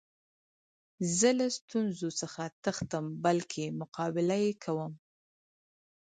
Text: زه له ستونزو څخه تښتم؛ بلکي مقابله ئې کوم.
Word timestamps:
زه 1.17 1.29
له 1.39 1.47
ستونزو 1.57 2.07
څخه 2.21 2.41
تښتم؛ 2.63 3.05
بلکي 3.25 3.65
مقابله 3.81 4.35
ئې 4.43 4.51
کوم. 4.63 4.93